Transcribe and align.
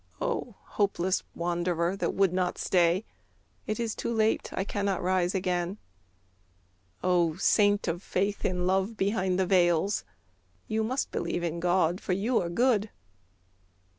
O 0.19 0.55
hopeless 0.63 1.21
wanderer 1.35 1.95
that 1.95 2.15
would 2.15 2.33
not 2.33 2.57
stay, 2.57 3.05
("It 3.67 3.79
is 3.79 3.93
too 3.93 4.11
late, 4.11 4.49
I 4.51 4.63
cannot 4.63 5.03
rise 5.03 5.35
again!") 5.35 5.77
O 7.03 7.35
saint 7.35 7.87
of 7.87 8.01
faith 8.01 8.43
in 8.43 8.65
love 8.65 8.97
behind 8.97 9.37
the 9.37 9.45
veils, 9.45 10.03
("You 10.67 10.83
must 10.83 11.11
believe 11.11 11.43
in 11.43 11.59
God, 11.59 12.01
for 12.01 12.13
you 12.13 12.39
are 12.41 12.49
good!") 12.49 12.89